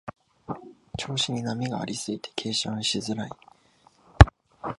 [0.97, 3.29] 調子に波がありすぎて計算しづらい